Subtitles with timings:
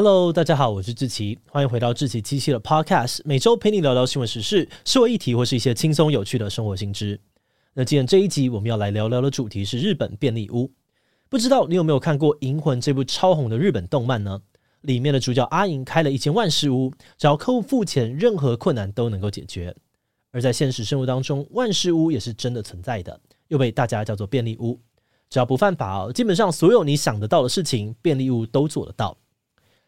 [0.00, 7.18] Hello，大家好，我是志奇，欢迎回到志奇七七的 Podcast，每周陪你聊聊新闻时事、社会议题或是一些轻松有趣的生活新知。
[7.74, 10.70] 那今天这一集我们要来聊聊的主题是日本便利屋。
[11.28, 14.40] 不知道你有没有看过《银魂》这部超红的日本动漫呢？
[14.82, 19.74] 里面的主角阿银开了一间万事屋，只要客户付钱，任何困难都能够解决。
[20.30, 24.78] 而在现实生活当中，万事屋也是真的存在的，又被大家叫做便利屋。
[25.28, 29.18] 只要不犯法哦，基本上所有你想得到的事情，便利屋都做得到。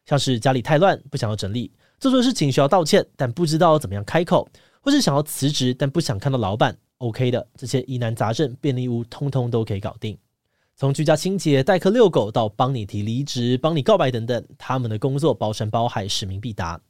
[0.07, 4.47] 像是家里太乱，不想要整理；做错事情需要道歉，但不知道怎么样开口；
[4.81, 6.77] 或是想要辞职，但不想看到老板。
[6.99, 10.19] OK 的，这些疑难杂症，便利屋通通都可以搞定。
[10.77, 16.81] 从居家清洁、代客遛狗到帮你提离职、帮你告白等等，他们的工作包山包海，使命必达。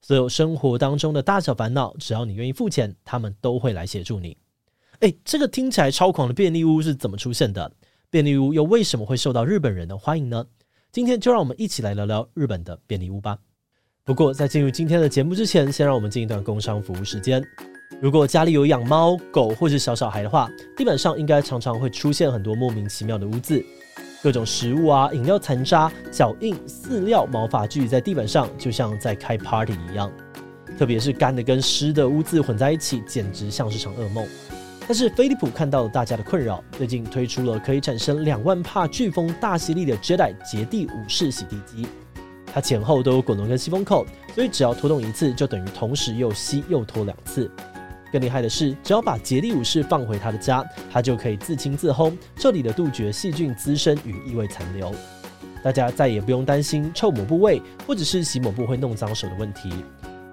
[0.00, 4.36] 所有生活当中的大小烦恼，只要你愿意付钱，他们都会来协助你。
[5.00, 7.72] 诶，这个听起来超狂的便利屋是怎么出现的？
[8.10, 10.46] 便利屋又为什么会受到日本人的欢迎呢？
[10.90, 13.36] 今天就让我们一起来聊聊日本的便利屋吧。
[14.04, 17.44] 不过在进入今天的节目之前，先让我们进一段工商服务时间。
[18.00, 23.62] 如果家里有养猫狗或是小小孩的话，地板上应该常常会出现很多莫名其妙的污渍，
[24.22, 30.10] 各种食物啊、饮料残渣、脚印、饲料、毛发聚集在地板上，就像在开 party 一样。
[30.78, 34.26] 特别是干的跟湿的污渍混在一起，简直像是场噩梦。
[34.88, 41.86] 但是飞利浦看到了大家的困扰，最近推出了可以产生两万帕飓风大吸力的 Jedi 洁地武士洗地机。
[42.46, 47.50] 它前后都有滚轮跟吸风口，所以只要拖动一次，就等于同时又吸又拖两次。
[48.10, 54.90] 更厉害的是，只要把洁地武士放回他的家，他就可以自清自烘，彻底的杜绝细菌滋生与异味残留。
[55.62, 59.70] 大家再也不用担心臭抹布味，或者是洗抹布会弄脏手的问题。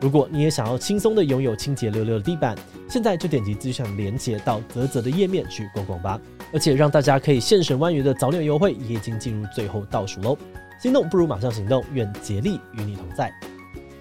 [0.01, 2.55] 如果你也想要轻松的拥有清洁溜溜的地板，
[2.89, 6.19] 现在就点击资讯连接到泽泽的页面去逛逛吧。
[6.53, 10.37] 而且让大家可以现省万元的早鸟优惠也已经进入最后倒数喽！
[10.79, 13.33] 心动不如马上行动，愿竭力与你同在。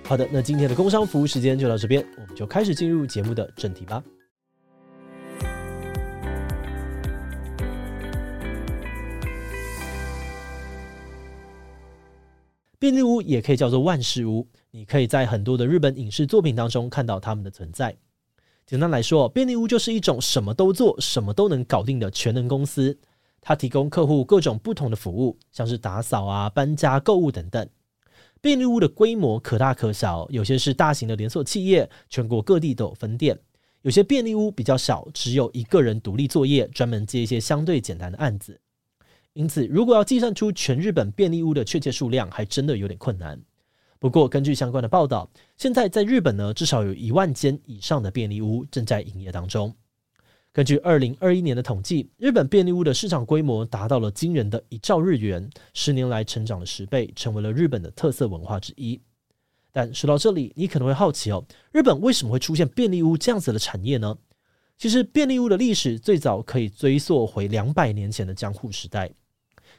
[0.07, 4.03] 好的，那今天的工商服务时间就到这边，我们就开始进入节目的正题吧。
[12.79, 17.97] 便利屋也可以叫做万事屋，你可以在很多的日本影视作品当中看到他们的存在。
[18.67, 22.99] 简单来说，便利屋就是一种什么都做、什么都能搞定的全能公司。
[23.41, 27.69] 它提供客户各种不同的服务，像是打扫啊、搬家、购物等等。
[28.41, 33.37] 便利屋的规模可大可小，有些是大型的连锁企业，全国各地都有分店；
[33.83, 38.61] 有些便利屋比较小，只有一个人独立作业，专门接一些相对简单的案子。
[39.35, 43.41] 因此，如果要计算出全日本便利屋的确切数量，还真的有点困难。
[44.05, 49.75] 不过，根据相关的报道，现在在日本呢，至少有一万间以上的便利屋正在营业当中。
[50.53, 59.01] 根据二零二一年的统计，日本便利屋的市场规模达到了惊人的一兆日元，十年来成长了十倍，成为了日本的特色文化之一。
[59.73, 61.43] 但说到这里，你可能会好奇哦，
[61.73, 64.15] 日本为什么会出现便利屋这样子的产业呢？
[64.77, 69.11] 其实，便利屋的历史最早可以追溯回两百年前的江户时代。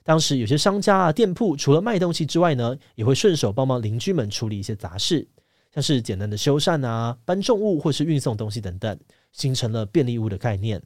[0.05, 5.27] 当时有些商家啊、店铺，除了卖东西之外呢，也会顺手帮忙邻居们处理一些杂事，
[5.73, 8.99] 像是简单的修缮啊、搬重物或是运送东西等等，
[9.31, 10.79] 形成了便利屋的概念。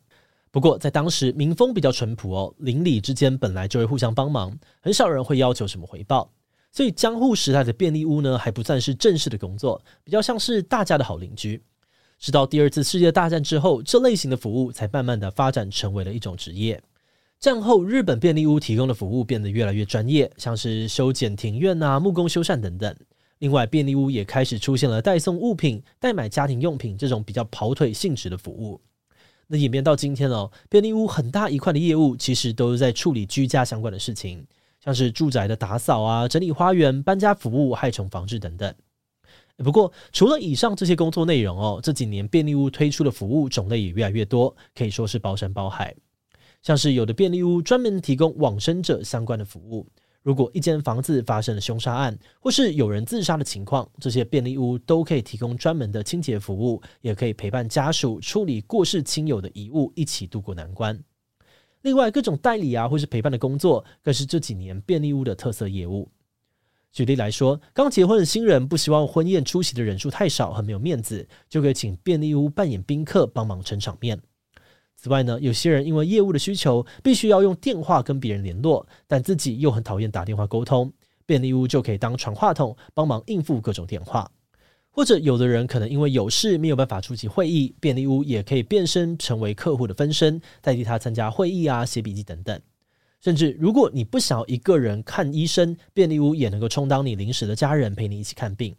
[0.52, 6.31] 不过在当时民风比较淳朴哦，邻里之间本来就会互相帮忙，很少人会要求什么回报，
[6.72, 11.62] 所以江户时代的便利屋呢，还不算是正式的工作，比较像是大家的好邻居。
[12.18, 16.81] 直到第二次世界大战之后，这类型的服务才慢慢的发展成为了一种职业。
[17.39, 22.94] 战后，日本便利屋提供的服务变得越来越专业，像是修剪庭院啊、木工修缮等等。
[23.38, 28.81] 另外，便利屋也开始出现了代送物品、代买家庭用品这种比较跑腿性质的服务。
[29.47, 34.45] 那演变到今天哦，便利屋很大一块的业务其实都是在处理居家相关的事情，
[34.83, 38.75] 像是住宅的打扫啊、整理花园、搬家服务、害虫防治等等。
[39.63, 45.95] 不过，除了以上这些工作内容哦，这几年便利屋推出的服务种类也越来越多，可以说是包山包海。
[46.61, 49.87] 像是有的便利屋专门提供往生者相关的服务，
[50.21, 61.01] 如果一间房子发生了凶杀案，或是有人自杀的情况，这些便利屋都可以提供专门的清洁服务，也可以陪伴家属处理过世亲友的遗物，一起度过难关。
[61.83, 66.09] 另外，各种代理啊，或是陪伴的工作，更是这几年便利屋的特色业务。
[66.91, 74.19] 举例来说，刚结婚的新人不希望婚宴出席的人数太少，很没有面子，就可以请便利屋扮演宾客，帮忙撑场面。
[75.01, 80.92] 此外呢，有些人因为业务的需求，必须要用电话跟别人联络，但自己又很讨厌打电话沟通，
[81.25, 84.30] 便利屋就可以当传话筒，帮忙应付各种电话。
[84.92, 92.60] 或者有的人可能因为有事没有办法出席会议，便利屋也可以变身成为客户的分身，代替他参加会议啊、写笔记等等。
[93.22, 98.75] 甚至如果你不想要一个人看医生，便利屋也能够充当你临时的家人，陪你一起看病。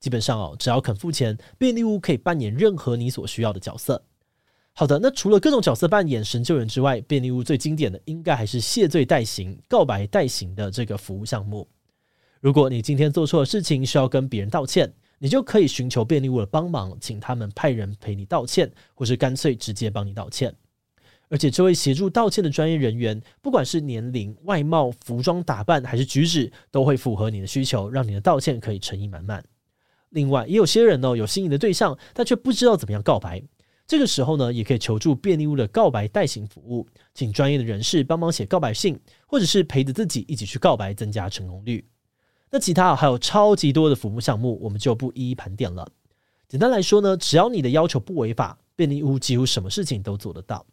[0.00, 4.02] 基本上哦，只要肯付钱，便利屋可以扮演任何你所需要的角色。
[4.74, 11.68] 好的，那除了各种角色扮演、神救援之外，便利屋最经典的应该还是谢罪代行、告白代行的这个服务项目。
[12.40, 20.54] 如果你今天做错了事情，需要跟别人道歉，你就可以寻求便利屋的帮忙，请他们派人陪你道歉，或是干脆直接帮你道歉。
[21.28, 29.44] 而且，这位协助道歉的专业人员，不管是年龄、外貌、服装打扮还是举止，都会符合你的需求，让你的道歉可以诚意满满。
[30.10, 33.42] 另外，也有些人呢，有心仪的对象，但却不知道怎么样告白。
[33.86, 41.84] 这个时候呢，也可以求助便利屋的告白代行服务，请专业的人士帮忙写告白信，或者是陪着自己一起去告白，增加成功率。
[42.50, 45.90] 那其他还有超级多的服务项目，我们就不一一盘点了。
[46.48, 50.64] 简单来说呢，只要你的要求不违法，便利屋几乎什么事情都做得到。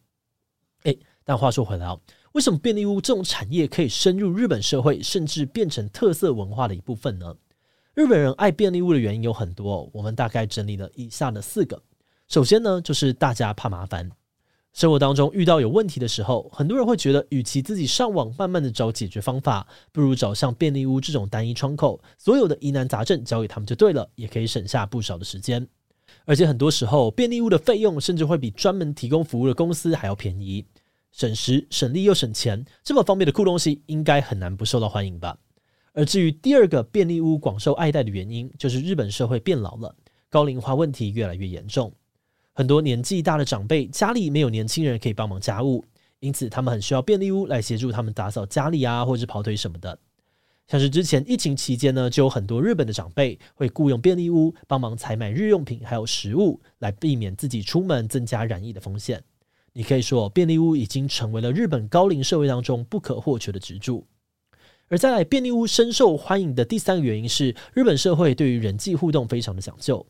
[0.84, 2.00] 诶，但话说回来哦，
[2.34, 7.36] 为什么便利屋这种产业可以深入日本社会，甚至变成特色文化的一部分呢？
[7.96, 11.82] 日本人爱便利屋的原因有很多，我们大概整理了以下的四个。
[12.30, 14.12] 首先呢，就是大家怕麻烦。
[14.72, 25.68] 生活当中遇到有问题的时候，很多人会觉得，与其自己上网慢慢的找解决方法，不如找像便利屋这种单一窗口，所有的疑难杂症交给他们就对了，也可以省下不少的时间。
[26.24, 30.64] 而且很多时候，便利屋的费用甚至会比专门提供服务的公司还要便宜，
[31.12, 35.36] 省时省力又省钱，这么方便的酷东西，应该很难不受到欢迎吧？
[35.94, 39.96] 而至于第二个便利屋广受爱戴的原因，就是日本社会变老了，
[40.30, 41.92] 高龄化问题越来越严重。
[42.60, 45.86] 很多年纪大的长辈家里没有年轻人可以帮忙家务，
[46.20, 49.98] 因此他们很需要便利屋来协助他们打扫家里啊，或者跑腿什么的。
[50.68, 59.24] 像是之前疫情期间呢，就有很多日本的长辈会雇佣便利屋帮忙采买日用品还有食物，来避免自己出门增加染疫的风险。
[59.72, 64.06] 你可以说，便利屋已经成为了日本高龄社会当中不可或缺的支柱。
[64.90, 70.06] 而再来，便利屋深受欢迎的第三个原因是，日本社会对于人际互动非常的讲究。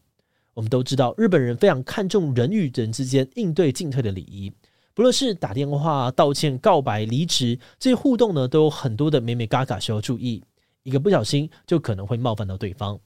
[0.60, 4.52] 我们都知道，日本人非常看重人与人之间应对进退的礼仪，
[4.94, 10.44] 不论是打电话、道歉、告白、离职，这些互动呢，都有很多的美美嘎嘎需要注意，
[10.84, 13.00] 一个不小心就可能会冒犯到对方。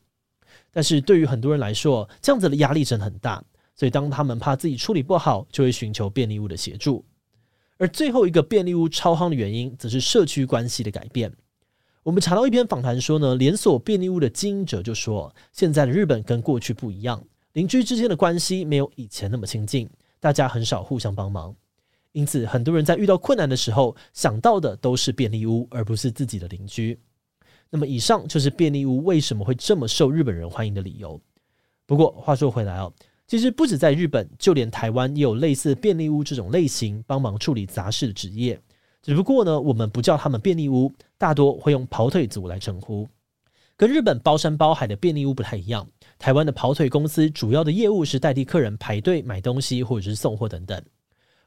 [0.72, 3.44] 但是对于很多人来说，这样子的压力真的很大，
[3.76, 7.06] 所以当他们怕自己处理不好，就会寻求便利屋的协助。
[7.78, 11.32] 而最后一个便利屋超夯的原因，则是社区关系的改变。
[12.02, 17.24] 我们查到一篇访谈说呢，连锁便利屋的经营者就说，现在的日本跟过去不一样。
[17.54, 19.88] 邻居之间的关系没有以前那么亲近，
[20.20, 21.56] 大家很少互相帮忙，
[22.12, 27.00] 因此很多人在遇到困难的时候想到的都是便利屋，而不是自己的邻居。
[27.70, 31.20] 那么，以上就是便利屋为什么会这么受日本人欢迎的理由。
[31.86, 32.92] 不过话说回来哦，
[33.28, 38.60] 其实不止在日本，就连台湾也有类似便利屋这种类型帮忙处理杂事的职业，
[39.04, 43.08] 只不过呢，我们不叫他们便利屋，大多会用跑腿族来称呼。
[43.76, 45.88] 跟日本包山包海的便利屋不太一样。
[46.24, 50.82] 台湾的跑腿公司主要的业务是代替客人排队买东西或者是送货等等。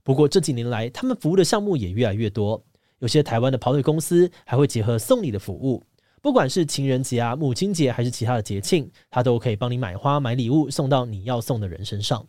[0.03, 2.63] 不过这几年来，他们服务的项目也越来越多。
[2.99, 5.83] 有些台湾的跑腿公司还会结合送礼的服务，
[6.21, 12.29] 不管是情人节啊、母亲节还是其他的节庆，他都可以帮你买花、买礼物送到你要送的人身上。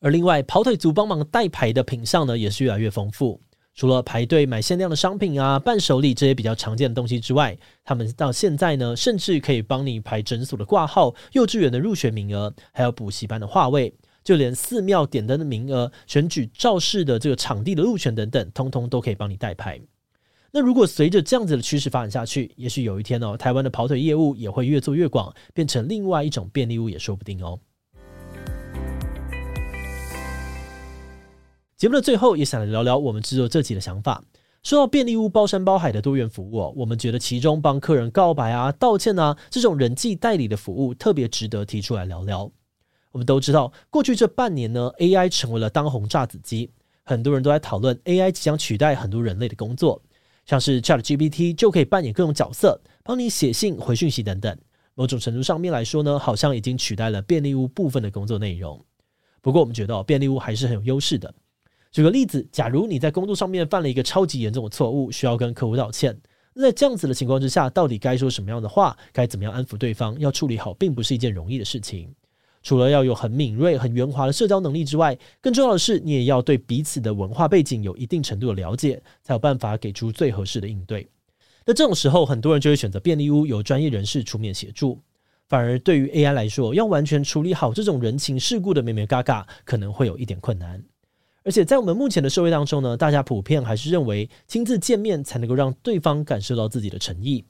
[0.00, 3.40] 而另外，跑腿族帮忙代排的品项呢，也是越来越丰富。
[3.78, 13.94] 除了排队买限量的商品啊、伴手礼这些比较常见的东西之外，他们到现在呢，甚至可以帮你排诊所的挂号、幼稚园的入学名额，还有补习班的划位，
[14.24, 19.80] 就连寺庙点灯的名额、选举造势的这个场地的路权等等，通通都可以帮你代排。
[20.50, 27.56] 那如果随着这样子的趋势发展下去，也许有一天哦，台湾的跑腿业务也会越做越广，变成另外一种便利物也说不定哦。
[31.78, 34.24] 节目的最后，也想来聊聊我们制作这集的想法。
[34.64, 42.50] 说到便利屋包山包海的多元服务，我们觉得其中帮客人告白啊、道歉啊这种人际代理的服务，特别值得提出来聊聊。
[43.12, 46.68] 我们都知道，过去这半年呢，AI 成为了当红炸子鸡，
[47.04, 50.02] 很多人都在讨论 AI 即将取代很多人类的工作，
[50.46, 54.58] 像是 ChatGPT 就可以扮演各种角色，帮你写信、回讯息等等。
[54.96, 58.84] 某种程度上面来说呢，好像已经取代了便利屋部分的工作内容。
[59.40, 61.32] 不过，我们觉得便利屋还是很有优势的。
[61.90, 66.18] 举个例子，假如你在工作上面犯了一个超级严重的错误，需要跟客户道歉，
[66.54, 72.14] 那在这样子的情况之下，到底该说什么样的话，该怎么样安抚对方，要处理好，并不是一件容易的事情。
[72.62, 81.08] 除了要有很敏锐、很圆滑的社交能力之外，更重要的是，你也要对彼此的文化背景有一定程度的了解，才有办法给出最合适的应对。
[81.64, 85.00] 那这种时候，很多人就会选择便利屋，由专业人士出面协助。
[85.48, 90.82] 反而对于 AI 来说，要完全处理好这种人情世故的眉眉角角，可能会有一点困难。
[91.44, 97.44] 而且在我们目前的社会当中呢，大家普遍还是认为亲自见面才能够让对方感受到自己的诚意。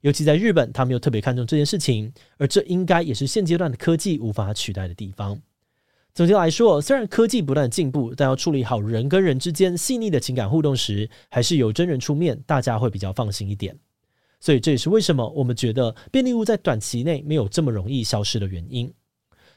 [0.00, 5.40] 尤其在日本，他们又特别看重这件事情，而这应该也是现阶段的科技无法取代的地方。
[6.12, 13.76] 总结来说，虽然科技不断进步，但要处理好人跟人之间细腻的情感互动时，还是由真人出面，大家会比较放心一点。
[14.40, 18.92] 所以这也是为什么我们觉得便利物在短期内没有这么容易消失的原因。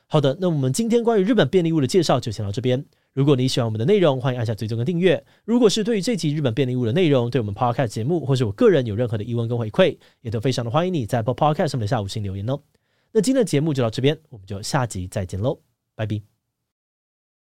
[0.07, 2.85] 好的，那我们今天关于日本便利物的介绍就先到这边。
[3.17, 5.25] 如果你喜欢我们的内容，欢迎按下追踪跟订阅。
[5.43, 12.61] 如果是对于这集日本便利物的内容，对我们 Podcast 节目或是我个人有任何的疑问跟回馈，也都非常的欢迎你在 Podcast 上面的下五星留言哦。
[13.11, 15.59] 那今天的节目就到这边，我们就下集再见喽，
[15.95, 16.36] 拜拜。